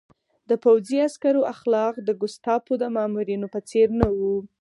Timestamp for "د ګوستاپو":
2.07-2.73